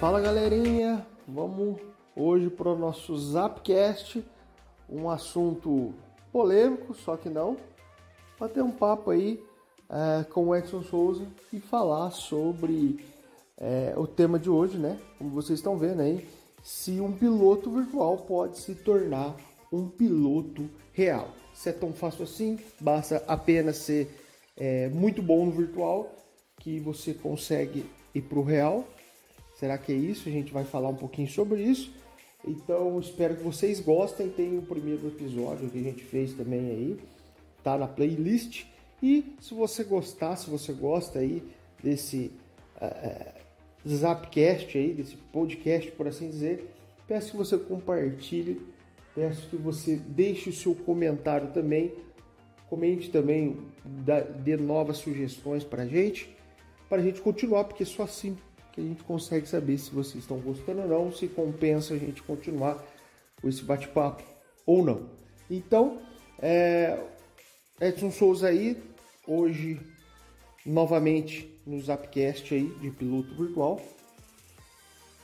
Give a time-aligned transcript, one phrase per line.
[0.00, 1.78] Fala galerinha, vamos
[2.16, 4.24] hoje para o nosso Zapcast,
[4.88, 5.92] um assunto
[6.32, 7.58] polêmico, só que não,
[8.38, 9.44] bater um papo aí
[9.90, 13.04] é, com o Edson Souza e falar sobre
[13.58, 14.98] é, o tema de hoje, né?
[15.18, 16.26] Como vocês estão vendo aí,
[16.62, 19.36] se um piloto virtual pode se tornar
[19.70, 21.28] um piloto real.
[21.52, 24.18] Se é tão fácil assim, basta apenas ser
[24.56, 26.10] é, muito bom no virtual
[26.58, 28.86] que você consegue ir para o real.
[29.60, 30.26] Será que é isso?
[30.26, 31.92] A gente vai falar um pouquinho sobre isso.
[32.48, 34.30] Então espero que vocês gostem.
[34.30, 36.98] Tem o primeiro episódio que a gente fez também aí,
[37.62, 38.64] tá na playlist.
[39.02, 41.42] E se você gostar, se você gosta aí
[41.82, 42.30] desse
[42.80, 46.74] uh, Zapcast aí, desse podcast, por assim dizer,
[47.06, 48.62] peço que você compartilhe,
[49.14, 51.92] peço que você deixe o seu comentário também,
[52.70, 53.58] comente também,
[54.42, 56.34] dê novas sugestões para gente,
[56.88, 58.38] para a gente continuar, porque só assim
[58.72, 62.22] que a gente consegue saber se vocês estão gostando ou não, se compensa a gente
[62.22, 62.82] continuar
[63.40, 64.22] com esse bate-papo
[64.66, 65.08] ou não.
[65.50, 66.00] Então,
[66.38, 66.98] é,
[67.80, 68.80] Edson Souza aí,
[69.26, 69.80] hoje
[70.64, 73.80] novamente no Zapcast aí de piloto virtual.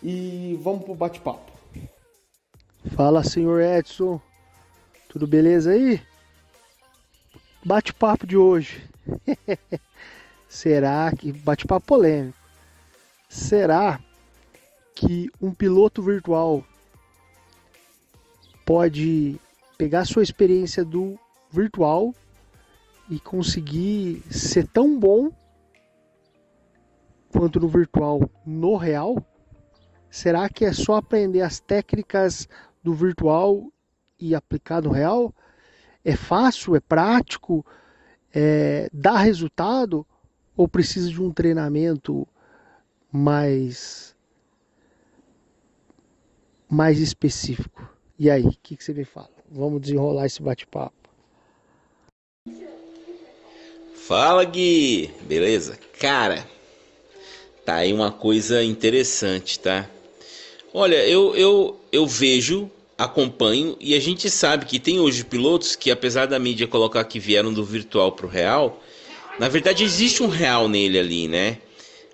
[0.03, 1.53] E vamos pro bate-papo.
[2.95, 4.21] Fala, senhor Edson.
[5.09, 6.01] Tudo beleza aí?
[7.65, 8.89] Bate-papo de hoje.
[10.49, 12.46] Será que bate-papo polêmico?
[13.29, 14.01] Será
[14.95, 16.65] que um piloto virtual
[18.65, 19.39] pode
[19.77, 21.19] pegar sua experiência do
[21.51, 22.15] virtual
[23.11, 25.31] e conseguir ser tão bom
[27.31, 29.17] quanto no virtual no real?
[30.11, 32.49] Será que é só aprender as técnicas
[32.83, 33.71] do virtual
[34.19, 35.35] e aplicar no real?
[36.05, 36.75] É fácil?
[36.75, 37.67] É prático?
[38.33, 40.07] É, dá resultado?
[40.57, 42.27] Ou precisa de um treinamento
[43.17, 44.15] mais
[46.69, 47.89] mais específico.
[48.19, 49.31] E aí, o que, que você me fala?
[49.51, 50.95] Vamos desenrolar esse bate-papo.
[53.95, 55.79] Fala Gui, beleza?
[55.99, 56.47] Cara,
[57.65, 59.89] tá aí uma coisa interessante, tá?
[60.73, 65.91] Olha, eu, eu, eu vejo, acompanho e a gente sabe que tem hoje pilotos que,
[65.91, 68.83] apesar da mídia colocar que vieram do virtual pro real,
[69.39, 71.59] na verdade existe um real nele ali, né?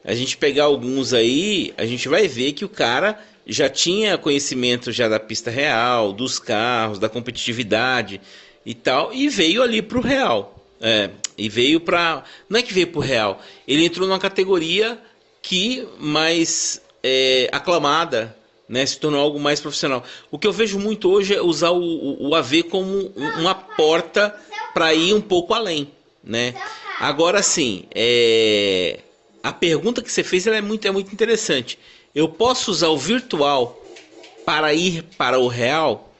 [0.05, 4.91] A gente pegar alguns aí, a gente vai ver que o cara já tinha conhecimento
[4.93, 8.21] já da pista real, dos carros, da competitividade
[8.65, 10.57] e tal, e veio ali para o real.
[10.81, 12.25] É, e veio para.
[12.49, 14.99] Não é que veio para o real, ele entrou numa categoria
[15.41, 18.37] que mais é, aclamada,
[18.69, 20.03] né, se tornou algo mais profissional.
[20.31, 24.35] O que eu vejo muito hoje é usar o, o, AV como uma porta
[24.75, 25.89] para ir um pouco além.
[26.23, 26.55] Né?
[26.99, 29.01] Agora sim, é
[29.53, 31.79] a pergunta que você fez é, muito, é muito interessante.
[32.15, 33.79] Eu posso usar o virtual
[34.47, 36.11] para ir para o real?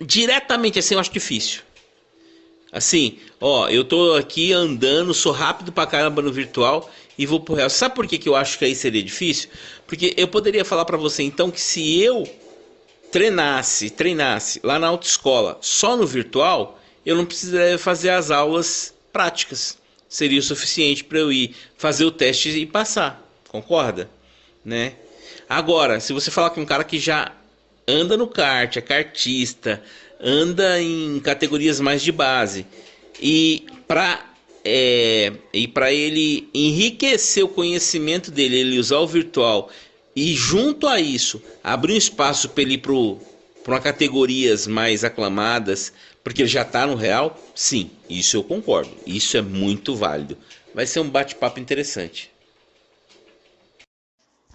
[0.00, 1.62] Diretamente assim eu acho difícil.
[2.72, 7.54] Assim, ó, eu tô aqui andando, sou rápido pra caramba no virtual e vou pro
[7.54, 7.70] real.
[7.70, 9.48] Sabe por que, que eu acho que aí seria difícil?
[9.86, 12.28] Porque eu poderia falar para você então que se eu
[13.12, 19.78] treinasse, treinasse lá na autoescola só no virtual, eu não precisaria fazer as aulas práticas
[20.16, 23.22] seria o suficiente para eu ir fazer o teste e passar.
[23.48, 24.08] Concorda?
[24.64, 24.94] Né?
[25.46, 27.32] Agora, se você falar com um cara que já
[27.86, 29.82] anda no kart, é kartista,
[30.18, 32.66] anda em categorias mais de base
[33.20, 34.24] e para
[34.64, 39.70] é, e para ele enriquecer o conhecimento dele, ele usar o virtual
[40.16, 42.82] e junto a isso abrir um espaço para ele ir
[43.62, 45.92] para categorias mais aclamadas,
[46.26, 47.38] porque ele já está no real?
[47.54, 48.90] Sim, isso eu concordo.
[49.06, 50.36] Isso é muito válido.
[50.74, 52.32] Vai ser um bate-papo interessante.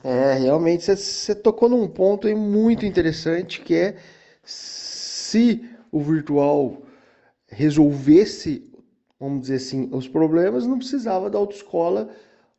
[0.04, 3.96] É, realmente você tocou num ponto aí muito interessante que é
[4.44, 6.82] se o virtual
[7.48, 8.70] resolvesse,
[9.18, 12.10] vamos dizer assim, os problemas, não precisava da autoescola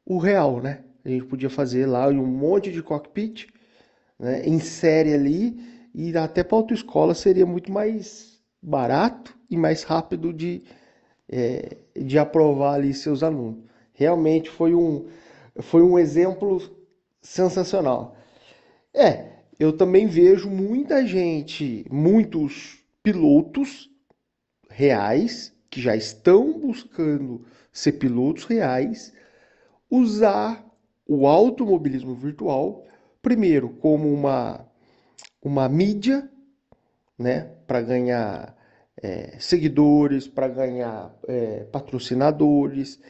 [0.06, 0.84] o real, né?
[1.04, 3.48] A gente podia fazer lá um monte de cockpit
[4.18, 5.54] né, em série ali
[5.94, 8.31] e até para autoescola seria muito mais
[8.62, 10.62] barato e mais rápido de,
[11.28, 13.64] é, de aprovar ali seus alunos.
[13.92, 15.08] Realmente foi um,
[15.60, 16.60] foi um exemplo
[17.20, 18.16] sensacional.
[18.94, 23.90] É, eu também vejo muita gente, muitos pilotos
[24.70, 29.12] reais que já estão buscando ser pilotos reais,
[29.90, 30.64] usar
[31.06, 32.84] o automobilismo virtual
[33.20, 34.66] primeiro como uma
[35.42, 36.30] uma mídia
[37.18, 38.54] né, para ganhar
[39.02, 43.00] é, seguidores, para ganhar é, patrocinadores,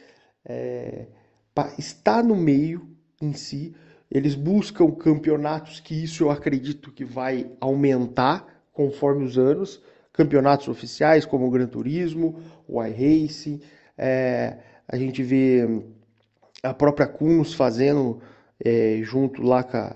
[0.45, 1.07] é,
[1.53, 2.87] para estar no meio
[3.21, 3.75] em si.
[4.09, 9.83] Eles buscam campeonatos que isso eu acredito que vai aumentar conforme os anos.
[10.13, 13.59] Campeonatos oficiais como o Gran Turismo, o iRacing.
[13.97, 15.83] É, a gente vê
[16.63, 18.21] a própria Kunos fazendo
[18.63, 19.93] é, junto lá com a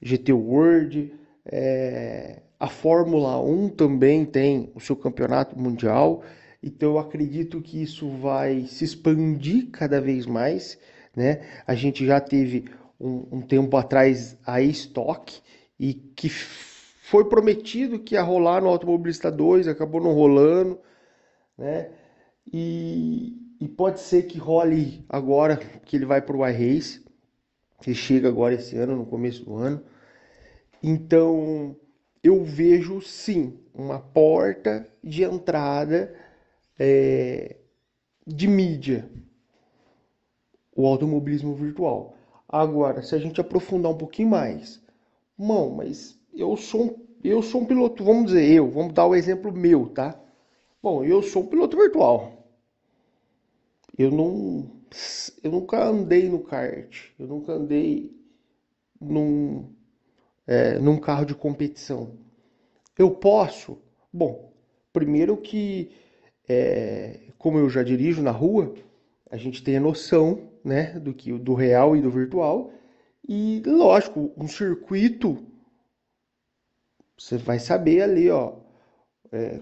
[0.00, 1.12] GT World.
[1.44, 6.22] É, a Fórmula 1 também tem o seu campeonato mundial.
[6.62, 10.78] Então eu acredito que isso vai se expandir cada vez mais.
[11.14, 11.40] Né?
[11.66, 12.64] A gente já teve
[12.98, 15.40] um, um tempo atrás a Stock
[15.78, 20.78] e que foi prometido que ia rolar no Automobilista 2, acabou não rolando,
[21.56, 21.90] né?
[22.52, 27.04] E, e pode ser que role agora, que ele vai para o iRace,
[27.80, 29.82] que chega agora esse ano, no começo do ano.
[30.82, 31.76] Então,
[32.22, 36.14] eu vejo sim uma porta de entrada
[36.78, 37.56] é,
[38.26, 39.08] de mídia,
[40.74, 42.16] o automobilismo virtual.
[42.48, 44.80] Agora, se a gente aprofundar um pouquinho mais,
[45.36, 49.14] mão, mas eu sou um, eu sou um piloto, vamos dizer eu, vamos dar o
[49.14, 50.18] exemplo meu, tá?
[50.82, 52.32] Bom, eu sou um piloto virtual.
[53.96, 54.70] Eu não,
[55.42, 58.16] eu nunca andei no kart, eu nunca andei
[59.00, 59.74] num,
[60.48, 62.16] é, num carro de competição.
[62.98, 63.78] Eu posso?
[64.12, 64.52] Bom,
[64.92, 65.92] primeiro que,
[66.48, 68.74] é, como eu já dirijo na rua,
[69.30, 72.72] a gente tem a noção né, do que do real e do virtual.
[73.28, 75.46] E lógico, um circuito
[77.18, 78.54] você vai saber ali, ó,
[79.32, 79.60] é,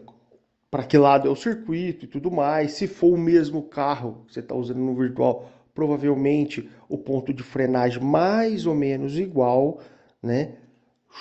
[0.71, 2.73] para que lado é o circuito e tudo mais.
[2.73, 7.43] Se for o mesmo carro que você está usando no virtual, provavelmente o ponto de
[7.43, 9.81] frenagem mais ou menos igual,
[10.23, 10.57] né?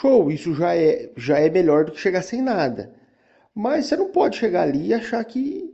[0.02, 2.94] Show, isso já é, já é melhor do que chegar sem nada.
[3.54, 5.74] Mas você não pode chegar ali e achar que,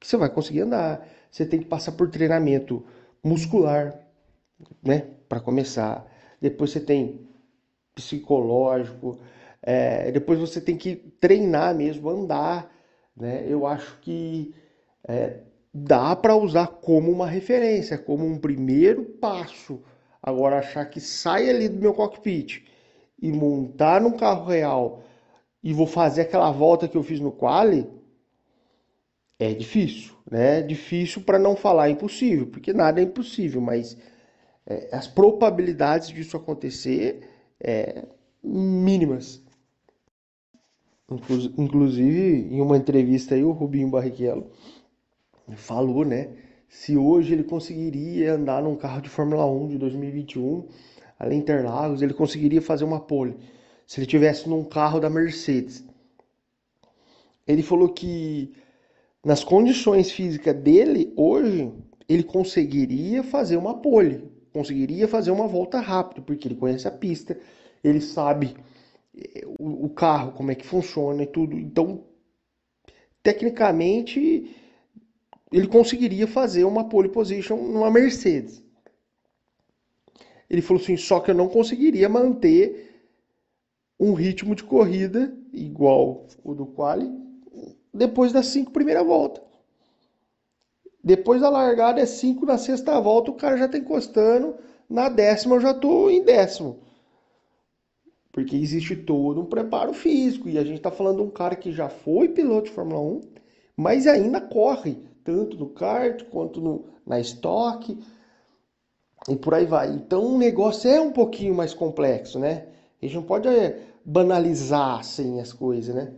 [0.00, 1.06] que você vai conseguir andar.
[1.30, 2.84] Você tem que passar por treinamento
[3.22, 3.94] muscular,
[4.82, 5.10] né?
[5.28, 6.04] Para começar.
[6.40, 7.20] Depois você tem
[7.94, 9.20] psicológico.
[9.62, 12.68] É, depois você tem que treinar mesmo, andar.
[13.16, 13.44] Né?
[13.46, 14.52] Eu acho que
[15.06, 15.38] é,
[15.72, 19.80] dá para usar como uma referência, como um primeiro passo.
[20.20, 22.64] Agora, achar que sai ali do meu cockpit
[23.20, 25.02] e montar num carro real
[25.62, 27.88] e vou fazer aquela volta que eu fiz no quali,
[29.38, 30.62] é difícil, né?
[30.62, 33.96] Difícil para não falar impossível, porque nada é impossível, mas
[34.66, 37.28] é, as probabilidades disso acontecer
[37.60, 38.04] é
[38.42, 39.42] mínimas.
[41.56, 44.50] Inclusive, em uma entrevista aí, o Rubinho Barrichello
[45.56, 46.30] falou, né?
[46.68, 50.66] Se hoje ele conseguiria andar num carro de Fórmula 1 de 2021,
[51.20, 53.36] de Interlagos, ele conseguiria fazer uma pole.
[53.86, 55.84] Se ele tivesse num carro da Mercedes.
[57.46, 58.52] Ele falou que
[59.24, 61.72] nas condições físicas dele hoje,
[62.08, 67.38] ele conseguiria fazer uma pole, conseguiria fazer uma volta rápida, porque ele conhece a pista,
[67.82, 68.54] ele sabe
[69.16, 71.58] eh, o, carro, como é que funciona e tudo.
[71.58, 72.04] Então,
[73.22, 74.54] tecnicamente,
[75.52, 78.62] ele conseguiria fazer uma pole position numa Mercedes.
[80.48, 83.04] Ele falou assim: só que eu não conseguiria manter
[83.98, 87.10] um ritmo de corrida igual o do quali
[87.92, 89.42] depois das cinco primeiras voltas.
[91.02, 94.56] Depois da largada é cinco na sexta volta, o cara já tá encostando.
[94.88, 96.80] Na décima eu já tô em décimo.
[98.32, 100.48] Porque existe todo um preparo físico.
[100.48, 103.20] E a gente tá falando de um cara que já foi piloto de Fórmula 1,
[103.76, 107.98] mas ainda corre, tanto no kart quanto no, na estoque.
[109.28, 109.88] E por aí vai.
[109.88, 112.66] Então o negócio é um pouquinho mais complexo, né?
[113.02, 116.12] A gente não pode é, banalizar assim as coisas, né?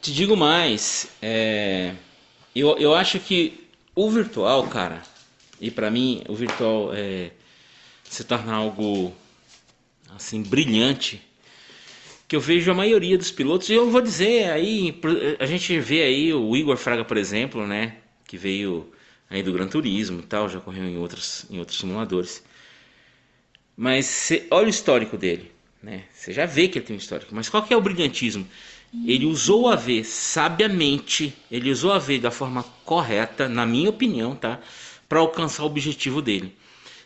[0.00, 1.94] Te digo mais, é,
[2.54, 5.02] eu, eu acho que o virtual, cara,
[5.60, 7.30] e para mim o virtual é,
[8.02, 9.12] se torna algo
[10.14, 11.22] assim brilhante
[12.28, 15.00] que eu vejo a maioria dos pilotos e eu vou dizer aí
[15.38, 18.92] a gente vê aí o Igor Fraga por exemplo né que veio
[19.28, 22.42] aí do Gran Turismo e tal já correu em outros em outros simuladores
[23.76, 25.52] mas cê, olha o histórico dele
[25.82, 28.46] né você já vê que ele tem um histórico mas qual que é o brilhantismo
[29.04, 34.36] ele usou o AV sabiamente, ele usou o AV da forma correta, na minha opinião,
[34.36, 34.60] tá?
[35.08, 36.54] Para alcançar o objetivo dele.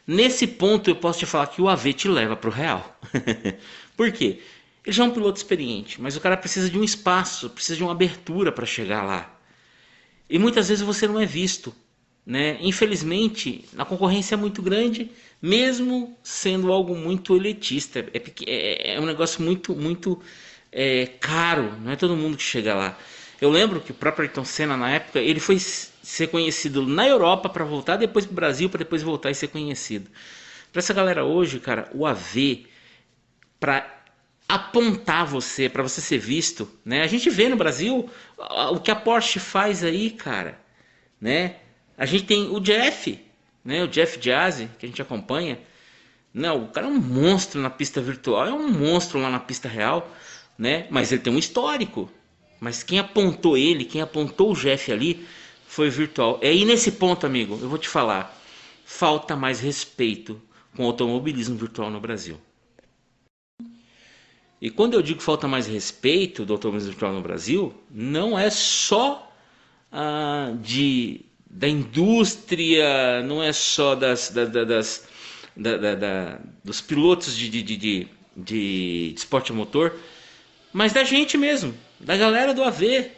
[0.07, 2.99] Nesse ponto eu posso te falar que o AV te leva para o real.
[3.97, 4.41] Por quê?
[4.85, 7.83] Ele já é um piloto experiente, mas o cara precisa de um espaço, precisa de
[7.83, 9.35] uma abertura para chegar lá.
[10.29, 11.75] E muitas vezes você não é visto.
[12.29, 12.59] Né?
[12.61, 18.01] Infelizmente, a concorrência é muito grande, mesmo sendo algo muito elitista.
[18.13, 20.21] É, é, é um negócio muito, muito
[20.71, 22.99] é, caro, não é todo mundo que chega lá.
[23.41, 27.49] Eu lembro que o próprio Ayrton Senna na época ele foi ser conhecido na Europa
[27.49, 30.11] para voltar, depois para o Brasil para depois voltar e ser conhecido.
[30.71, 32.67] Para essa galera hoje, cara, o AV
[33.59, 34.03] para
[34.47, 37.03] apontar você, para você ser visto, né?
[37.03, 38.11] A gente vê no Brasil
[38.71, 40.61] o que a Porsche faz aí, cara,
[41.19, 41.57] né?
[41.99, 43.19] A gente tem o Jeff,
[43.65, 43.83] né?
[43.83, 45.59] O Jeff Jazzy, que a gente acompanha.
[46.33, 49.69] Não, o cara é um monstro na pista virtual, é um monstro lá na pista
[49.69, 50.09] real,
[50.57, 50.87] né?
[50.91, 52.09] Mas ele tem um histórico.
[52.61, 55.27] Mas quem apontou ele, quem apontou o Jeff ali,
[55.67, 56.39] foi virtual.
[56.41, 58.37] É aí nesse ponto, amigo, eu vou te falar,
[58.85, 60.41] falta mais respeito
[60.77, 62.41] com o automobilismo virtual no Brasil.
[64.61, 69.33] E quando eu digo falta mais respeito do automobilismo virtual no Brasil, não é só
[69.93, 75.09] ah, de da indústria, não é só das, da, da, das
[75.59, 79.97] da, da, dos pilotos de, de, de, de, esporte motor,
[80.73, 83.11] mas da gente mesmo, da galera do AV,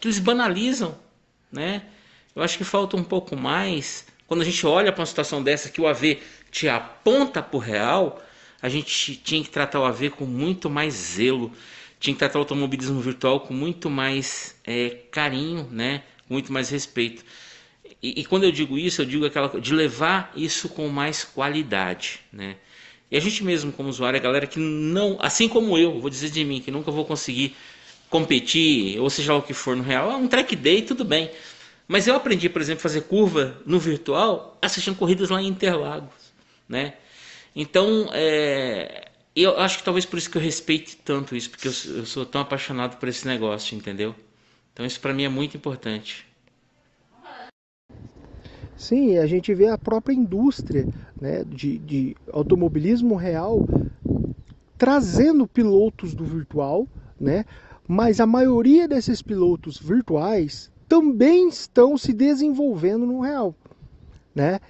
[0.00, 0.96] que eles banalizam,
[1.52, 1.82] né?
[2.34, 4.06] Eu acho que falta um pouco mais.
[4.26, 6.18] Quando a gente olha para uma situação dessa que o AV
[6.50, 8.22] te aponta para o real,
[8.62, 11.52] a gente tinha que tratar o AV com muito mais zelo,
[11.98, 16.02] tinha que tratar o automobilismo virtual com muito mais é, carinho, né?
[16.30, 17.24] Muito mais respeito.
[18.00, 22.20] E, e, quando eu digo isso, eu digo aquela de levar isso com mais qualidade,
[22.32, 22.56] né?
[23.10, 26.30] E a gente mesmo como usuário, a galera que não, assim como eu, vou dizer
[26.30, 27.56] de mim, que nunca vou conseguir
[28.08, 31.30] competir, ou seja o que for no real, é um track day, tudo bem.
[31.88, 36.14] Mas eu aprendi, por exemplo, fazer curva no virtual assistindo corridas lá em Interlagos,
[36.68, 36.94] né?
[37.54, 41.72] Então, é, eu acho que talvez por isso que eu respeite tanto isso, porque eu,
[41.96, 44.14] eu sou tão apaixonado por esse negócio, entendeu?
[44.72, 46.26] Então isso para mim é muito importante.
[48.76, 50.86] Sim, a gente vê a própria indústria
[51.20, 53.66] né, de, de automobilismo real
[54.78, 56.88] trazendo pilotos do virtual,
[57.20, 57.44] né?
[57.86, 63.52] mas a maioria desses pilotos virtuais também estão se desenvolvendo no real,
[64.32, 64.60] né?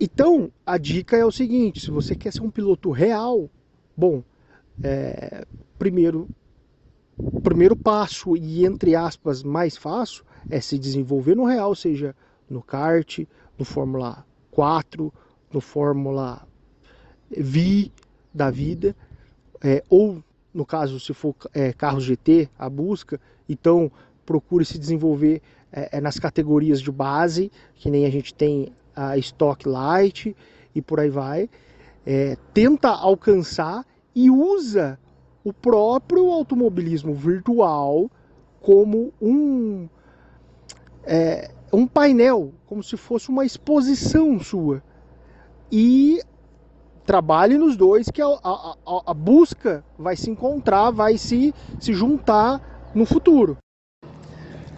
[0.00, 3.48] Então, a dica é o seguinte, se você quer ser um piloto real,
[3.96, 4.22] bom,
[4.82, 5.46] é,
[5.78, 6.28] primeiro,
[7.42, 12.14] primeiro passo e entre aspas mais fácil é se desenvolver no real, seja
[12.48, 13.20] no kart,
[13.58, 15.12] no Fórmula 4,
[15.52, 16.46] no Fórmula
[17.30, 17.90] V
[18.32, 18.96] da vida,
[19.62, 20.22] é, ou
[20.52, 23.90] no caso, se for é, carro GT, a busca, então
[24.24, 29.16] procure se desenvolver é, é, nas categorias de base, que nem a gente tem a
[29.18, 30.34] Stock Light
[30.74, 31.48] e por aí vai.
[32.04, 34.98] É, tenta alcançar e usa
[35.48, 38.10] o próprio automobilismo virtual
[38.60, 39.88] como um,
[41.04, 44.82] é, um painel, como se fosse uma exposição sua.
[45.72, 46.20] E
[47.06, 48.76] trabalhe nos dois, que a, a,
[49.06, 53.56] a, busca vai se encontrar, vai se, se juntar no futuro.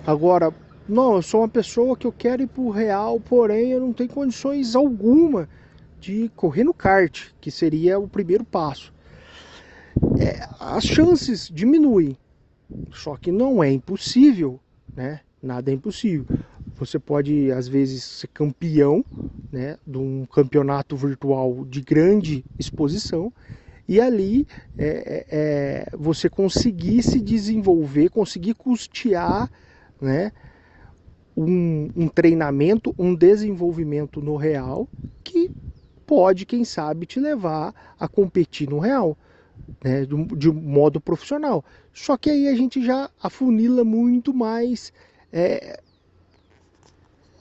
[0.06, 0.54] Agora,
[0.88, 3.92] não, eu sou uma pessoa que eu quero ir para o real, porém eu não
[3.92, 5.48] tenho condições alguma
[5.98, 8.92] de correr no kart, que seria o primeiro passo.
[10.18, 12.16] É, as chances diminuem,
[12.92, 14.60] só que não é impossível,
[14.94, 15.20] né?
[15.42, 16.26] Nada é impossível.
[16.76, 19.04] Você pode, às vezes, ser campeão
[19.50, 23.32] né, de um campeonato virtual de grande exposição
[23.88, 24.46] e ali
[24.78, 29.50] é, é, é, você conseguir se desenvolver, conseguir custear
[30.00, 30.30] né,
[31.36, 34.88] um, um, treinamento, um desenvolvimento no real
[35.24, 35.50] que
[36.06, 39.18] pode, quem sabe, te levar a competir no real.
[39.82, 41.64] Né, de, modo profissional.
[41.92, 44.92] Só que aí a gente já afunila muito mais
[45.32, 45.80] é,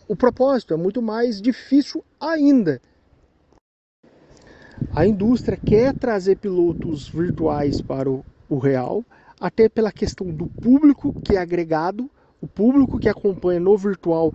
[0.08, 2.82] o propósito, é muito mais difícil ainda.
[4.96, 9.06] A indústria quer trazer pilotos virtuais para o, o real,
[9.40, 12.10] até pela questão do público que é agregado,
[12.42, 14.34] o público que acompanha no virtual,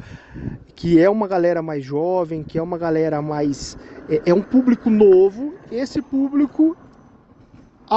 [0.76, 3.76] que é uma galera mais jovem, que é uma galera mais.
[4.08, 5.54] é, é um público novo.
[5.72, 6.76] Esse público,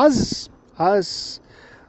[0.05, 1.41] as, as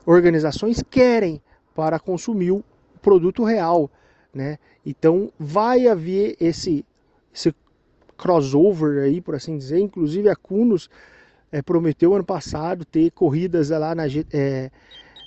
[0.06, 1.42] organizações querem
[1.74, 2.64] para consumir o
[3.02, 3.90] produto real,
[4.32, 4.58] né?
[4.84, 6.84] Então vai haver esse,
[7.34, 7.54] esse
[8.16, 9.78] crossover aí, por assim dizer.
[9.78, 10.88] Inclusive a Cunos
[11.52, 14.70] é, prometeu ano passado ter corridas lá na, é,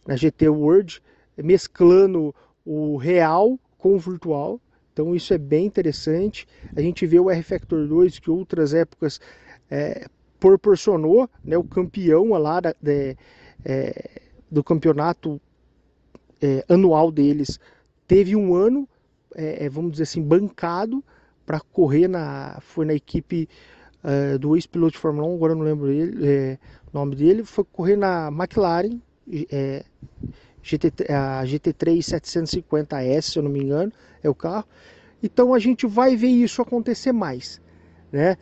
[0.05, 1.01] na GT World,
[1.37, 2.33] mesclando
[2.65, 4.59] o real com o virtual.
[4.91, 6.47] Então isso é bem interessante.
[6.75, 9.21] A gente vê o R-Factor 2 que outras épocas
[9.69, 10.05] é,
[10.41, 13.15] proporcionou né, o campeão lá da, de,
[13.63, 15.39] é, do campeonato
[16.41, 17.57] é, anual deles.
[18.05, 18.85] Teve um ano
[19.35, 21.03] é, é, vamos dizer assim, bancado
[21.45, 22.59] para correr na.
[22.61, 23.47] Foi na equipe
[24.03, 26.57] uh, do ex-piloto de Fórmula 1, agora não lembro ele, é,
[26.93, 28.99] nome dele, foi correr na McLaren,
[29.51, 29.83] é,
[30.61, 34.65] GT, a GT3 750S, se eu não me engano, é o carro.
[35.23, 37.61] Então a gente vai ver isso acontecer mais,
[38.11, 38.37] né?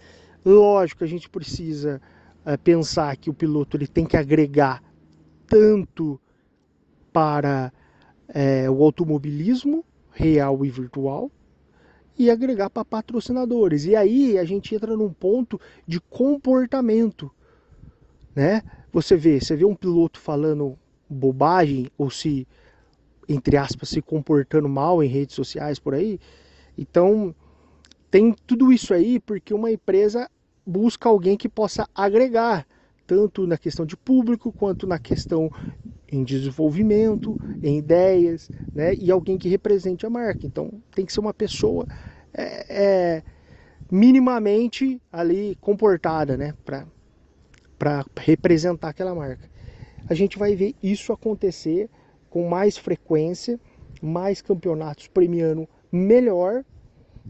[0.45, 2.01] Lógico, a gente precisa
[2.45, 4.81] é, pensar que o piloto ele tem que agregar
[5.47, 6.19] tanto
[7.11, 7.73] para
[8.27, 11.31] é, o automobilismo real e virtual
[12.17, 13.85] e agregar para patrocinadores.
[13.85, 17.31] E aí a gente entra num ponto de comportamento,
[18.35, 18.61] né?
[18.91, 20.77] Você vê, você vê um piloto falando
[21.09, 22.47] bobagem ou se
[23.27, 26.19] entre aspas se comportando mal em redes sociais por aí.
[26.77, 27.35] Então,
[28.11, 30.29] tem tudo isso aí porque uma empresa
[30.65, 32.67] busca alguém que possa agregar,
[33.05, 35.51] tanto na questão de público quanto na questão
[36.11, 38.93] em desenvolvimento, em ideias, né?
[38.95, 40.45] E alguém que represente a marca.
[40.45, 41.87] Então tem que ser uma pessoa
[42.33, 43.23] é, é,
[43.91, 46.53] minimamente ali comportada, né?
[46.65, 49.49] Para representar aquela marca.
[50.07, 51.89] A gente vai ver isso acontecer
[52.29, 53.59] com mais frequência,
[54.01, 56.63] mais campeonatos premiando melhor,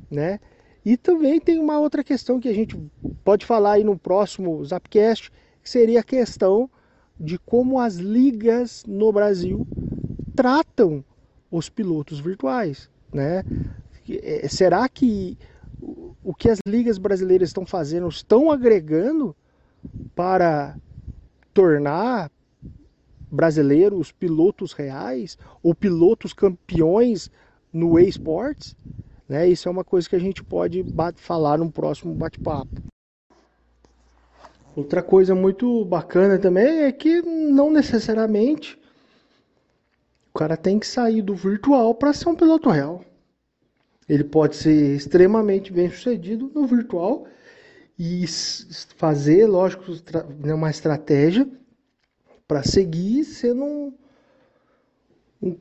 [0.09, 0.39] né?
[0.85, 2.77] E também tem uma outra questão que a gente
[3.23, 5.29] pode falar aí no próximo Zapcast,
[5.61, 6.69] que seria a questão
[7.19, 9.67] de como as ligas no Brasil
[10.35, 11.03] tratam
[11.51, 13.43] os pilotos virtuais, né?
[14.09, 15.37] É, será que
[15.81, 19.35] o que as ligas brasileiras estão fazendo estão agregando
[20.15, 20.77] para
[21.53, 22.31] tornar
[23.31, 27.29] brasileiros pilotos reais ou pilotos campeões
[27.71, 28.75] no esportes?
[29.29, 29.47] Né?
[29.47, 30.83] Isso é uma coisa que a gente pode
[31.17, 32.81] falar no próximo bate-papo.
[34.75, 38.79] Outra coisa muito bacana também é que não necessariamente
[40.33, 43.03] o cara tem que sair do virtual para ser um piloto real.
[44.07, 47.27] Ele pode ser extremamente bem sucedido no virtual
[47.97, 48.25] e
[48.95, 49.91] fazer, lógico,
[50.39, 51.47] né, uma estratégia
[52.47, 53.93] para seguir sendo um,
[55.41, 55.57] um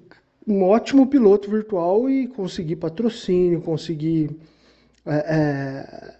[0.48, 4.34] um ótimo piloto virtual e conseguir patrocínio, conseguir
[5.04, 6.14] é, é,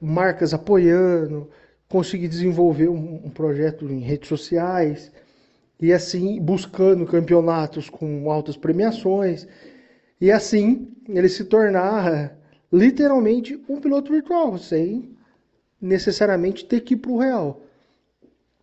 [0.00, 1.50] marcas apoiando,
[1.86, 5.12] conseguir desenvolver um, um, projeto em redes sociais
[5.78, 9.46] e assim buscando campeonatos com altas premiações
[10.18, 12.34] e assim ele se tornar
[12.72, 15.14] literalmente um piloto virtual sem
[15.78, 17.60] necessariamente ter que ir para o real,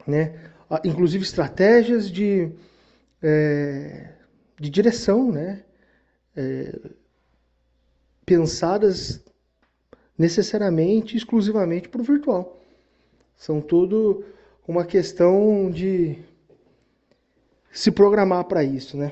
[0.07, 0.33] né?
[0.67, 2.49] Ah, inclusive estratégias de
[3.21, 4.09] é,
[4.61, 5.63] de direção, né?
[6.35, 6.79] É,
[8.23, 9.19] pensadas
[10.15, 12.61] necessariamente, exclusivamente para o virtual.
[13.35, 14.23] São tudo
[14.67, 16.19] uma questão de
[17.71, 19.11] se programar para isso, né?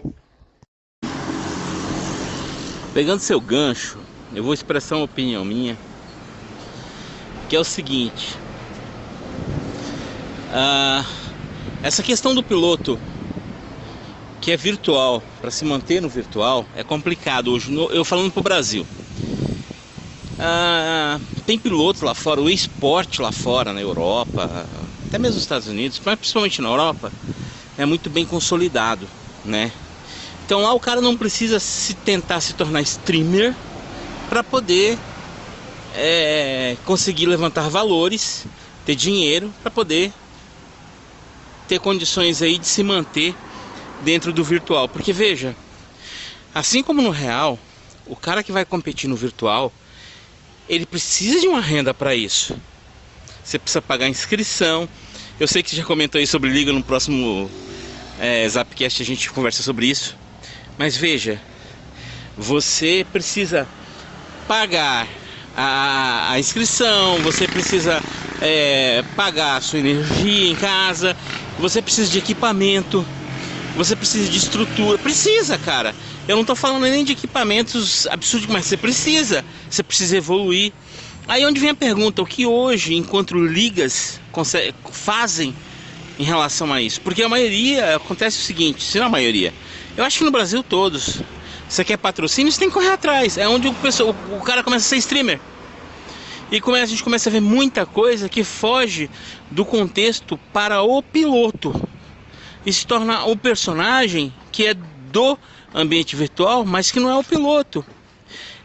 [2.94, 3.98] Pegando seu gancho,
[4.36, 5.76] eu vou expressar uma opinião minha,
[7.50, 8.38] que é o seguinte:
[10.52, 11.04] ah,
[11.82, 13.00] essa questão do piloto
[14.41, 17.71] que é virtual, para se manter no virtual, é complicado hoje.
[17.71, 18.86] No, eu falando para o Brasil.
[20.39, 24.65] Ah, tem pilotos lá fora, o esporte lá fora, na Europa,
[25.08, 27.12] até mesmo nos Estados Unidos, mas principalmente na Europa,
[27.78, 29.08] é muito bem consolidado,
[29.43, 29.71] né?
[30.45, 33.54] Então lá o cara não precisa se tentar se tornar streamer
[34.30, 34.97] para poder
[35.95, 38.45] é, conseguir levantar valores,
[38.86, 40.13] ter dinheiro para poder
[41.67, 43.36] ter condições aí de se manter
[44.02, 44.88] dentro do virtual.
[44.88, 45.56] Porque veja,
[46.54, 47.58] assim como no real,
[48.06, 49.72] o cara que vai competir no virtual,
[50.68, 52.60] ele precisa de uma renda para isso.
[53.44, 54.88] Você precisa pagar inscrição.
[55.40, 57.50] Eu sei que já comentou aí sobre liga no próximo
[58.20, 60.16] é, Zapcast a gente conversa sobre isso.
[60.78, 61.40] Mas veja,
[62.38, 63.68] você precisa
[64.48, 65.08] pagar
[65.56, 68.02] a, a inscrição, você precisa
[68.42, 71.16] é, pagar a sua energia em casa,
[71.58, 73.06] você precisa de equipamento.
[73.80, 74.98] Você precisa de estrutura.
[74.98, 75.96] Precisa, cara.
[76.28, 79.46] Eu não estou falando nem de equipamentos absurdos, mas você precisa.
[79.70, 80.74] Você precisa evoluir.
[81.26, 84.20] Aí onde vem a pergunta, o que hoje, enquanto ligas
[84.92, 85.56] fazem
[86.20, 87.00] em relação a isso?
[87.00, 89.54] Porque a maioria acontece o seguinte, se não a maioria,
[89.96, 91.22] eu acho que no Brasil todos,
[91.70, 93.38] você quer patrocínio, você tem que correr atrás.
[93.38, 93.76] É onde o,
[94.38, 95.39] o cara começa a ser streamer.
[96.52, 99.10] E a gente começa a ver muita coisa que foge
[99.50, 101.74] do contexto para o piloto
[102.65, 105.38] e se torna o personagem que é do
[105.74, 107.86] ambiente virtual, mas que não é o piloto.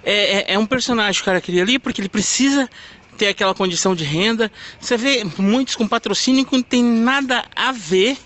[0.02, 2.68] É, é, é um personagem que o cara cria ali porque ele precisa
[3.16, 4.50] ter aquela condição de renda.
[4.80, 8.16] Você vê muitos com patrocínio que não tem nada a ver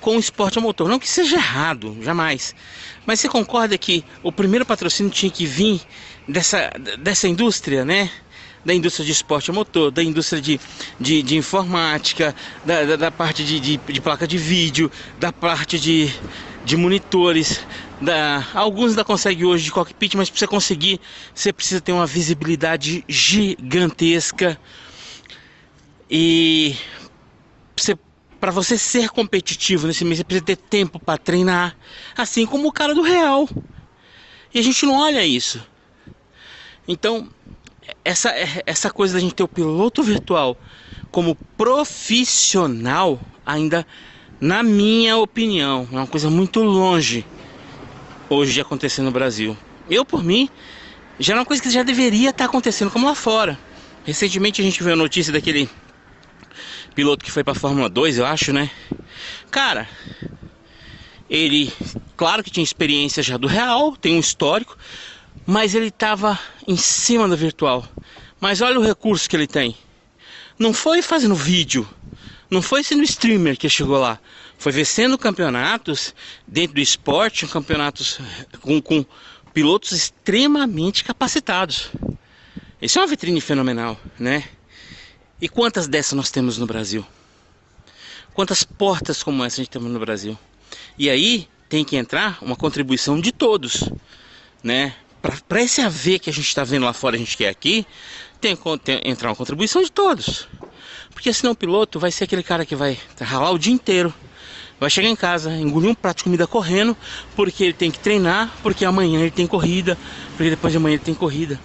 [0.00, 0.88] com o esporte a motor.
[0.88, 2.54] Não que seja errado, jamais.
[3.06, 5.80] Mas você concorda que o primeiro patrocínio tinha que vir
[6.26, 8.10] dessa, dessa indústria, né?
[8.64, 10.60] Da indústria de esporte motor, da indústria de,
[10.98, 15.78] de, de informática, da, da, da parte de, de, de, placa de vídeo, da parte
[15.78, 16.12] de,
[16.64, 17.66] de monitores.
[18.00, 21.00] Da, alguns ainda conseguem hoje de cockpit, mas para você conseguir,
[21.34, 24.58] você precisa ter uma visibilidade gigantesca.
[26.10, 26.76] E
[28.40, 31.76] para você ser competitivo nesse mês, você precisa ter tempo para treinar,
[32.16, 33.46] assim como o cara do Real.
[34.52, 35.62] E a gente não olha isso.
[36.88, 37.28] Então,
[38.04, 38.32] essa,
[38.66, 40.56] essa coisa da gente ter o piloto virtual
[41.10, 43.86] como profissional, ainda,
[44.40, 47.24] na minha opinião, é uma coisa muito longe
[48.28, 49.56] hoje de acontecer no Brasil.
[49.88, 50.48] Eu, por mim,
[51.18, 53.58] já é uma coisa que já deveria estar acontecendo como lá fora.
[54.04, 55.68] Recentemente a gente viu a notícia daquele
[56.94, 58.70] piloto que foi para Fórmula 2, eu acho, né?
[59.50, 59.88] Cara,
[61.28, 61.72] ele,
[62.16, 64.76] claro que tinha experiência já do real, tem um histórico,
[65.50, 67.84] mas ele estava em cima do virtual.
[68.40, 69.76] Mas olha o recurso que ele tem.
[70.56, 71.88] Não foi fazendo vídeo,
[72.48, 74.20] não foi sendo streamer que chegou lá.
[74.56, 76.14] Foi vencendo campeonatos
[76.46, 78.20] dentro do esporte, campeonatos
[78.60, 79.04] com, com
[79.52, 81.90] pilotos extremamente capacitados.
[82.80, 84.44] Isso é uma vitrine fenomenal, né?
[85.40, 87.04] E quantas dessas nós temos no Brasil?
[88.34, 90.38] Quantas portas como essa a gente tem no Brasil?
[90.96, 93.90] E aí tem que entrar uma contribuição de todos,
[94.62, 94.94] né?
[95.20, 97.86] Para esse AV que a gente está vendo lá fora, a gente quer aqui,
[98.40, 98.62] tem que
[99.04, 100.48] entrar uma contribuição de todos.
[101.12, 104.14] Porque senão o piloto vai ser aquele cara que vai ralar o dia inteiro.
[104.78, 106.96] Vai chegar em casa, engolir um prato de comida correndo,
[107.36, 109.98] porque ele tem que treinar, porque amanhã ele tem corrida,
[110.36, 111.60] porque depois de amanhã ele tem corrida.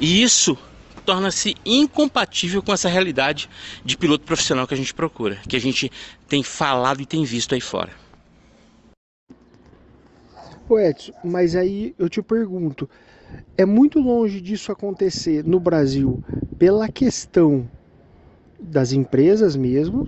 [0.00, 0.56] E isso
[1.04, 3.50] torna-se incompatível com essa realidade
[3.84, 5.92] de piloto profissional que a gente procura, que a gente
[6.26, 8.07] tem falado e tem visto aí fora.
[10.68, 12.88] Ô Edson, mas aí eu te pergunto,
[13.56, 16.20] é muito longe disso acontecer no Brasil
[16.58, 17.68] pela questão
[18.60, 20.06] das empresas mesmo,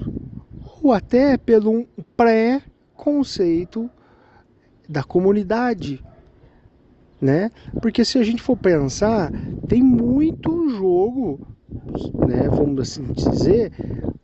[0.83, 3.91] ou até pelo pré-conceito
[4.89, 6.03] da comunidade
[7.21, 7.51] né?
[7.81, 9.33] Porque se a gente for pensar,
[9.69, 11.41] tem muito jogo,
[12.19, 12.49] né?
[12.49, 13.71] Vamos assim dizer,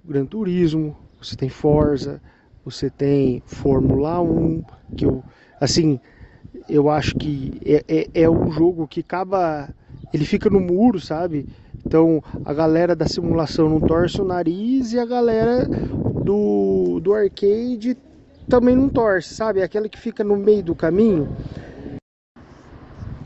[0.02, 2.22] Gran Turismo, você tem Forza,
[2.64, 4.62] você tem Fórmula 1,
[4.96, 5.22] que eu,
[5.60, 6.00] assim,
[6.68, 9.68] eu acho que é, é, é um jogo que acaba,
[10.12, 11.46] ele fica no muro, sabe?
[11.84, 15.66] Então a galera da simulação não torce o nariz e a galera
[16.24, 17.96] do, do arcade
[18.48, 19.60] também não torce, sabe?
[19.60, 21.28] É aquela que fica no meio do caminho.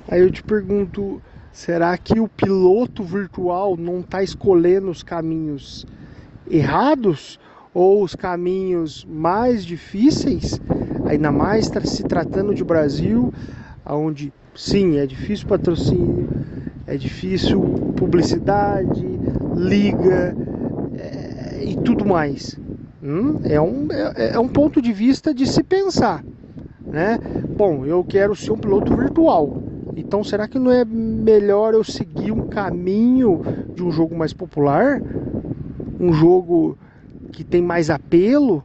[0.09, 5.87] Aí eu te pergunto, será que o piloto virtual não está escolhendo os caminhos
[6.51, 7.39] errados
[7.73, 10.61] ou os caminhos mais difíceis?
[11.11, 13.35] Ainda mais se tratando de Brasil,
[13.85, 16.29] onde sim, é difícil patrocínio,
[16.87, 17.61] é difícil
[17.97, 19.05] publicidade,
[19.57, 20.33] liga
[20.97, 22.57] é, e tudo mais.
[23.03, 23.41] Hum?
[23.43, 26.25] É, um, é, é um ponto de vista de se pensar.
[26.81, 27.19] Né?
[27.57, 29.61] Bom, eu quero ser um piloto virtual.
[29.97, 33.43] Então, será que não é melhor eu seguir um caminho
[33.75, 35.03] de um jogo mais popular?
[35.99, 36.79] Um jogo
[37.33, 38.63] que tem mais apelo?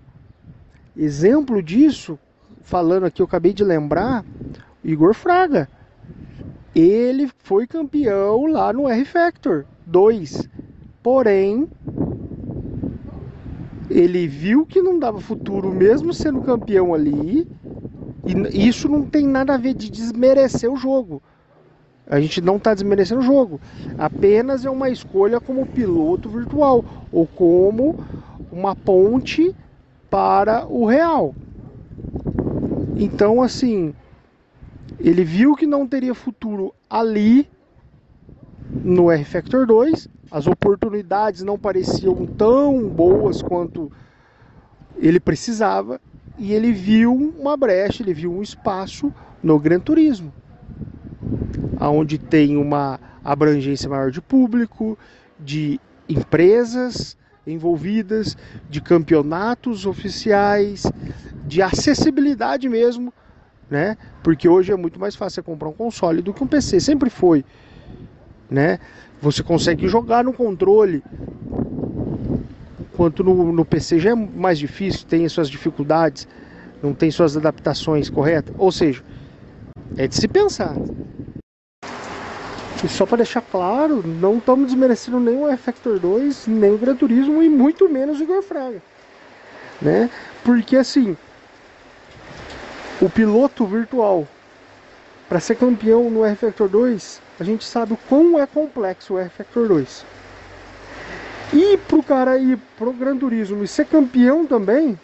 [0.95, 2.19] Exemplo disso,
[2.65, 4.25] falando aqui, eu acabei de lembrar,
[4.83, 5.69] Igor Fraga.
[6.75, 10.49] Ele foi campeão lá no R Factor 2.
[11.01, 11.69] Porém,
[13.89, 17.47] ele viu que não dava futuro mesmo sendo campeão ali
[18.25, 21.21] e isso não tem nada a ver de desmerecer o jogo.
[22.07, 23.61] A gente não está desmerecendo o jogo.
[23.97, 27.95] Apenas é uma escolha como piloto virtual ou como
[28.51, 29.55] uma ponte
[30.09, 31.33] para o real.
[32.95, 33.93] Então, assim,
[34.99, 37.49] ele viu que não teria futuro ali
[38.83, 40.07] no R Factor 2.
[40.31, 43.91] As oportunidades não pareciam tão boas quanto
[44.97, 45.99] ele precisava
[46.37, 50.33] e ele viu uma brecha, ele viu um espaço no Gran Turismo,
[51.79, 54.97] onde tem uma abrangência maior de público,
[55.39, 55.79] de
[56.09, 58.37] empresas envolvidas,
[58.69, 60.83] de campeonatos oficiais,
[61.45, 63.13] de acessibilidade mesmo,
[63.69, 63.97] né?
[64.23, 67.45] Porque hoje é muito mais fácil comprar um console do que um PC, sempre foi,
[68.49, 68.79] né?
[69.21, 71.03] Você consegue jogar no controle
[72.95, 76.27] quanto no, no PC já é mais difícil, tem as suas dificuldades,
[76.81, 78.55] não tem suas adaptações corretas.
[78.57, 79.03] Ou seja,
[79.97, 80.75] é de se pensar.
[82.83, 86.95] E só para deixar claro, não estamos desmerecendo nem o F-Factor 2, nem o Gran
[86.95, 88.81] Turismo e muito menos o Igor Fraga.
[89.81, 90.09] Né?
[90.43, 91.17] Porque assim,
[93.01, 94.27] o piloto virtual
[95.27, 99.67] para ser campeão no R-Factor 2, a gente sabe o quão é complexo o R-Factor
[99.67, 100.05] 2.
[101.53, 104.99] E pro cara ir pro Gran Turismo e ser campeão também,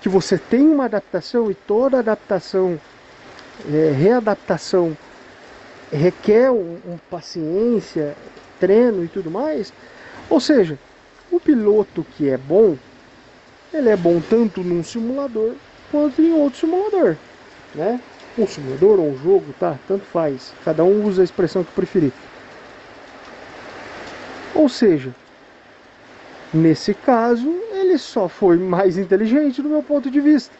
[0.00, 2.80] que você tem uma adaptação e toda adaptação,
[3.68, 4.96] é, readaptação
[5.92, 8.16] requer um, um, paciência,
[8.58, 9.72] treino e tudo mais.
[10.28, 10.78] Ou seja,
[11.30, 12.78] O piloto que é bom,
[13.72, 15.56] ele é bom tanto num simulador
[15.90, 17.18] quanto em outro simulador,
[17.74, 18.02] né?
[18.36, 19.80] Um simulador ou um jogo, tá?
[19.88, 20.56] Tanto faz.
[20.64, 22.14] Cada um usa a expressão que preferir.
[24.54, 25.16] Ou seja,
[26.52, 30.54] nesse caso, ele só foi mais inteligente do meu ponto de vista,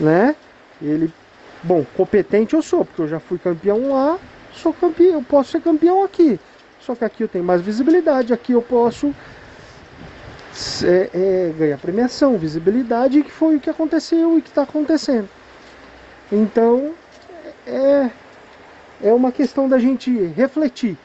[0.00, 0.36] né?
[0.80, 1.14] Ele,
[1.62, 4.18] bom, competente eu sou, porque eu já fui campeão lá,
[4.52, 6.38] sou campeão, eu posso ser campeão aqui.
[6.80, 9.14] Só que aqui eu tenho mais visibilidade, aqui eu posso
[10.84, 15.28] é, é, ganhar premiação, visibilidade, que foi o que aconteceu e que está acontecendo.
[16.30, 16.92] Então,
[17.66, 18.10] é,
[19.02, 20.96] é uma questão da gente refletir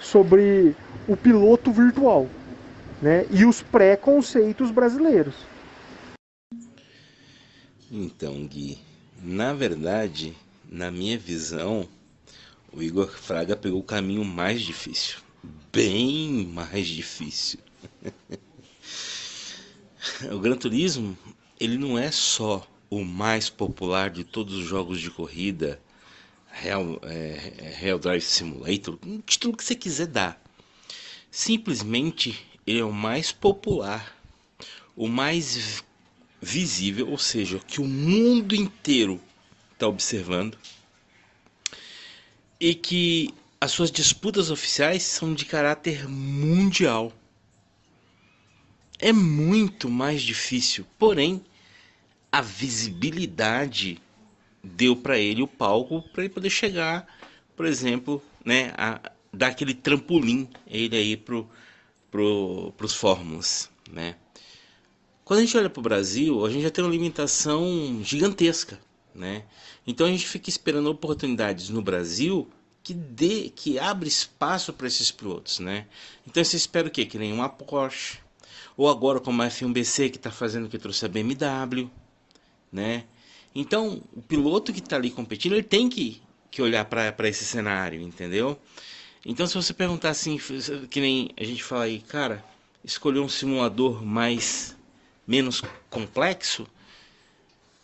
[0.00, 0.74] sobre
[1.08, 2.26] o piloto virtual
[3.00, 5.34] né, e os preconceitos brasileiros.
[7.90, 8.78] Então, Gui,
[9.22, 10.36] na verdade,
[10.68, 11.88] na minha visão,
[12.72, 15.18] o Igor Fraga pegou o caminho mais difícil.
[15.72, 17.58] Bem mais difícil.
[20.30, 21.16] o Gran Turismo,
[21.58, 25.80] ele não é só o mais popular de todos os jogos de corrida,
[26.50, 30.42] Real, é, Real Drive Simulator, um título que você quiser dar.
[31.30, 34.16] Simplesmente ele é o mais popular,
[34.96, 35.84] o mais
[36.40, 39.20] visível, ou seja, que o mundo inteiro
[39.72, 40.58] está observando
[42.60, 47.12] e que as suas disputas oficiais são de caráter mundial.
[48.98, 51.44] É muito mais difícil, porém
[52.32, 54.00] a visibilidade
[54.62, 57.06] deu para ele o palco para ele poder chegar,
[57.54, 59.00] por exemplo, né, a
[59.32, 61.48] dar aquele trampolim ele aí pro,
[62.10, 64.16] pro, pros fórmulas, né?
[65.26, 68.78] Quando a gente olha para o Brasil, a gente já tem uma limitação gigantesca,
[69.12, 69.42] né?
[69.84, 72.48] Então a gente fica esperando oportunidades no Brasil
[72.80, 75.88] que dê, que abre espaço para esses pilotos, né?
[76.24, 77.04] Então você espera o quê?
[77.04, 78.18] Que nem uma Porsche,
[78.76, 81.90] ou agora como a F1BC que está fazendo que trouxe a BMW,
[82.70, 83.04] né?
[83.52, 88.00] Então o piloto que está ali competindo ele tem que, que olhar para esse cenário,
[88.00, 88.56] entendeu?
[89.24, 90.38] Então se você perguntar assim,
[90.88, 92.44] que nem a gente fala aí, cara,
[92.84, 94.75] escolher um simulador mais
[95.26, 96.66] menos complexo,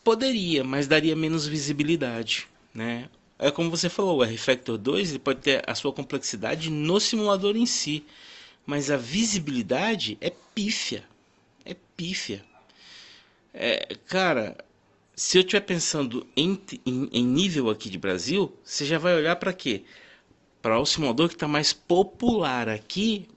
[0.05, 3.09] poderia, mas daria menos visibilidade, né?
[3.38, 7.57] É como você falou, o R-Factor 2 ele pode ter a sua complexidade no simulador
[7.57, 8.05] em si,
[8.64, 11.05] mas a visibilidade é pífia.
[11.64, 12.44] É pífia.
[13.52, 14.57] É, cara,
[15.14, 19.37] se eu estiver pensando em, em, em, nível aqui de Brasil, você já vai olhar
[19.37, 19.83] para quê?
[20.61, 23.28] Para o simulador que está mais popular aqui,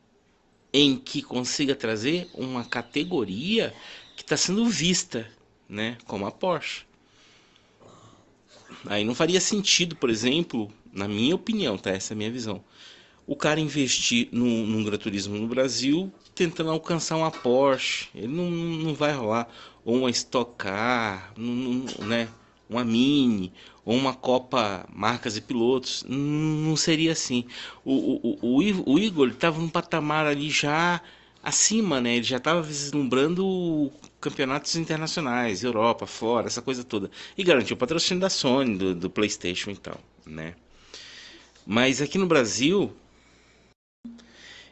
[0.76, 3.74] em que consiga trazer uma categoria
[4.14, 5.26] que está sendo vista,
[5.70, 6.84] né, como a Porsche.
[8.86, 11.92] Aí não faria sentido, por exemplo, na minha opinião, tá?
[11.92, 12.62] Essa é a minha visão.
[13.26, 18.10] O cara investir num, num Gran Turismo no Brasil tentando alcançar uma Porsche.
[18.14, 19.48] Ele não, não vai rolar.
[19.86, 22.28] Ou uma Stock Car, não, né?
[22.70, 23.54] uma Mini,
[23.86, 26.04] ou uma Copa Marcas e Pilotos.
[26.08, 27.46] Não seria assim.
[27.86, 31.02] O, o, o, o Igor estava num patamar ali já
[31.44, 32.16] acima, né?
[32.16, 37.12] Ele já estava vislumbrando campeonatos internacionais, Europa, fora, essa coisa toda.
[37.38, 40.56] E garantiu o patrocínio da Sony, do, do PlayStation e tal, né?
[41.66, 42.92] Mas aqui no Brasil,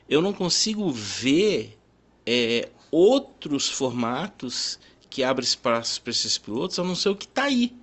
[0.10, 1.78] eu não consigo ver
[2.26, 7.44] é, outros formatos que abrem espaço para esses pilotos, a não ser o que está
[7.44, 7.76] aí.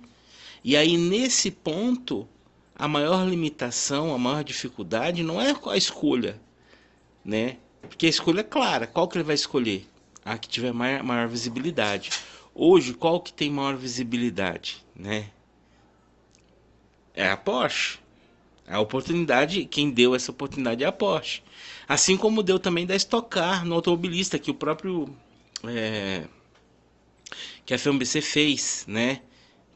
[0.63, 2.27] E aí, nesse ponto,
[2.75, 6.39] a maior limitação, a maior dificuldade não é a escolha,
[7.23, 7.57] né?
[7.81, 8.87] Porque a escolha é clara.
[8.87, 9.87] Qual que ele vai escolher?
[10.23, 12.11] A que tiver maior, maior visibilidade.
[12.53, 15.29] Hoje, qual que tem maior visibilidade, né?
[17.13, 17.99] É a Porsche.
[18.67, 21.41] A oportunidade, quem deu essa oportunidade é a Porsche.
[21.87, 25.13] Assim como deu também da Stock Car no automobilista, que o próprio
[25.63, 26.23] é,
[27.65, 29.21] que a FMBC fez, né?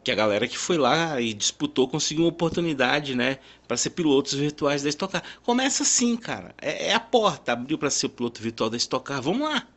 [0.06, 3.40] Que a galera que foi lá e disputou conseguiu uma oportunidade, né?
[3.68, 5.24] Para ser pilotos virtuais da Stock Car.
[5.42, 6.54] Começa assim, cara.
[6.62, 9.20] É, é a porta, abriu para ser o piloto virtual da Stock Car.
[9.20, 9.68] Vamos lá.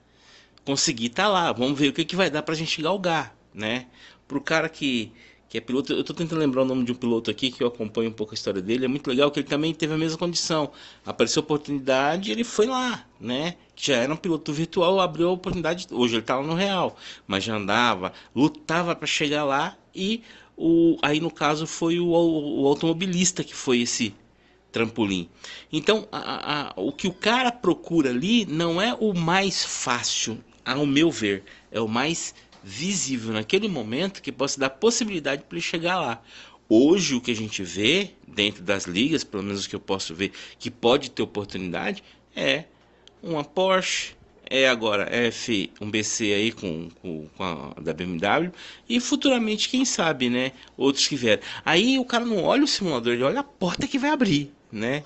[0.66, 1.50] Conseguir tá lá.
[1.50, 3.86] Vamos ver o que, que vai dar para a gente galgar, né?
[4.28, 5.10] Pro cara que
[5.48, 5.92] que é piloto.
[5.92, 8.32] Eu estou tentando lembrar o nome de um piloto aqui que eu acompanho um pouco
[8.32, 8.84] a história dele.
[8.84, 10.70] É muito legal que ele também teve a mesma condição.
[11.04, 13.56] Apareceu a oportunidade, ele foi lá, né?
[13.74, 15.86] Já era um piloto virtual, abriu a oportunidade.
[15.90, 20.22] Hoje ele está lá no real, mas já andava, lutava para chegar lá e
[20.56, 24.14] o aí no caso foi o, o, o automobilista que foi esse
[24.72, 25.28] trampolim.
[25.72, 30.84] Então, a, a, o que o cara procura ali não é o mais fácil, ao
[30.84, 35.98] meu ver, é o mais visível naquele momento que possa dar possibilidade para ele chegar
[35.98, 36.22] lá.
[36.68, 40.14] Hoje o que a gente vê dentro das ligas, pelo menos o que eu posso
[40.14, 42.02] ver, que pode ter oportunidade,
[42.36, 42.64] é
[43.22, 44.12] uma Porsche,
[44.50, 48.50] é agora F1BC aí com, com, com, a da BMW
[48.88, 50.52] e futuramente, quem sabe, né?
[50.76, 51.44] Outros que vierem.
[51.64, 55.02] Aí o cara não olha o simulador, ele olha a porta que vai abrir, né?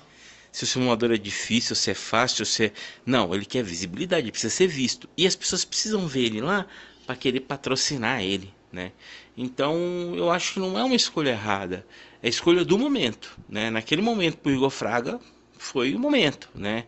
[0.51, 2.71] Se o simulador é difícil, se é fácil, se é...
[3.05, 5.09] Não, ele quer visibilidade, precisa ser visto.
[5.17, 6.67] E as pessoas precisam ver ele lá
[7.05, 8.91] para querer patrocinar ele, né?
[9.37, 11.85] Então, eu acho que não é uma escolha errada,
[12.21, 13.69] é escolha do momento, né?
[13.69, 15.19] Naquele momento para o Igor Fraga
[15.57, 16.85] foi o momento, né?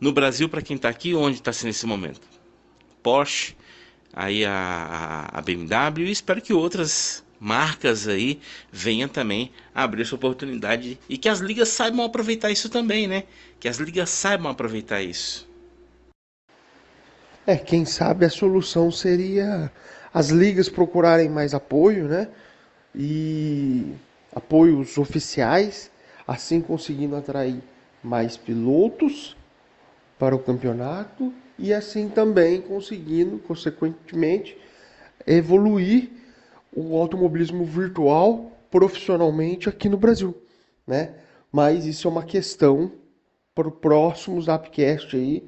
[0.00, 2.20] No Brasil, para quem está aqui, onde está sendo esse momento?
[3.02, 3.56] Porsche,
[4.12, 10.98] aí a, a, BMW e espero que outras marcas aí venham também abrir essa oportunidade
[11.08, 13.24] e que as ligas saibam aproveitar isso também, né?
[13.60, 15.48] Que as ligas saibam aproveitar isso.
[17.46, 19.70] É, quem sabe a solução seria
[20.12, 22.28] as ligas procurarem mais apoio, né?
[22.94, 23.92] E
[24.34, 25.90] apoios oficiais,
[26.26, 27.62] assim conseguindo atrair
[28.02, 29.36] mais pilotos
[30.18, 34.56] para o campeonato e assim também conseguindo, consequentemente,
[35.26, 36.10] evoluir
[36.74, 40.34] o automobilismo virtual profissionalmente aqui no Brasil,
[40.86, 41.14] né?
[41.52, 42.90] Mas isso é uma questão
[43.54, 45.44] para o próximo Zapcast aí,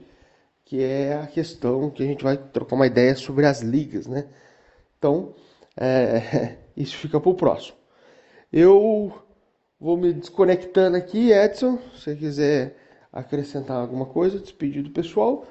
[0.67, 4.27] que é a questão que a gente vai trocar uma ideia sobre as ligas, né?
[4.99, 5.33] Então,
[5.77, 7.77] é, isso fica para o próximo.
[8.53, 9.13] Eu
[9.79, 12.77] vou me desconectando aqui, Edson, se você quiser
[13.13, 15.47] acrescentar alguma coisa, despedir do pessoal.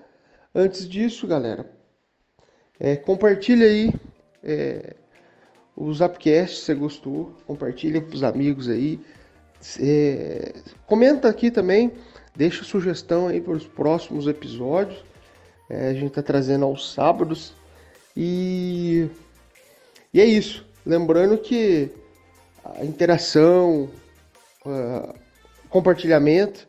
[0.54, 1.72] Antes disso, galera,
[2.78, 3.94] é, compartilha aí
[4.44, 4.96] é,
[5.78, 9.00] o Zapcast, se você gostou, compartilha para os amigos aí.
[9.80, 10.54] É,
[10.86, 11.94] comenta aqui também
[12.36, 15.04] Deixa sugestão aí para os próximos episódios.
[15.70, 17.54] É, a gente está trazendo aos sábados.
[18.16, 19.08] E,
[20.14, 20.66] e é isso.
[20.86, 21.90] Lembrando que
[22.64, 23.90] a interação,
[25.70, 26.68] compartilhamento,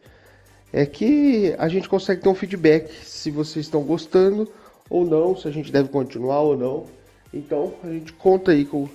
[0.73, 4.51] é que a gente consegue ter um feedback se vocês estão gostando
[4.89, 6.87] ou não, se a gente deve continuar ou não.
[7.33, 8.89] Então a gente conta aí com,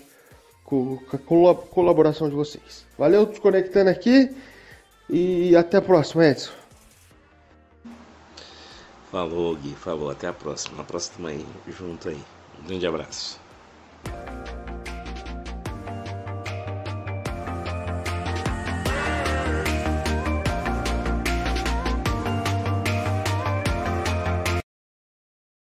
[0.64, 2.86] com, com a colaboração de vocês.
[2.98, 4.30] Valeu, desconectando aqui
[5.10, 6.61] e até a próxima, Edson.
[9.12, 9.76] Falou, Gui.
[9.76, 10.10] Falou.
[10.10, 10.78] Até a próxima.
[10.78, 12.22] Na próxima aí, junto aí.
[12.64, 13.40] Um grande abraço.